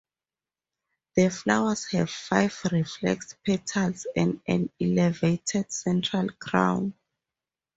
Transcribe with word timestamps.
The 1.15 1.29
flowers 1.29 1.85
have 1.91 2.09
five 2.09 2.59
reflexed 2.71 3.35
petals 3.45 4.07
and 4.15 4.41
an 4.47 4.71
elevated 4.81 5.71
central 5.71 6.27
crown. 6.39 6.95